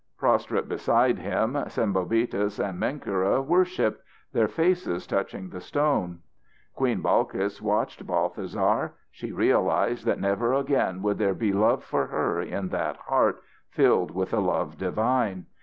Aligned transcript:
Prostrate 0.17 0.67
beside 0.67 1.19
him, 1.19 1.53
Sembobitis 1.67 2.57
and 2.57 2.81
Menkera 2.81 3.39
worshipped, 3.45 4.01
their 4.33 4.47
faces 4.47 5.05
touching 5.05 5.47
the 5.49 5.61
stone. 5.61 6.21
Queen 6.73 7.03
Balkis 7.03 7.61
watched 7.61 8.07
Balthasar. 8.07 8.93
She 9.11 9.31
realised 9.31 10.03
that 10.07 10.19
never 10.19 10.53
again 10.55 11.03
would 11.03 11.19
there 11.19 11.35
be 11.35 11.53
love 11.53 11.83
for 11.83 12.07
her 12.07 12.41
in 12.41 12.69
that 12.69 12.97
heart 12.97 13.43
filled 13.69 14.09
with 14.09 14.33
a 14.33 14.39
love 14.39 14.75
divine. 14.75 15.45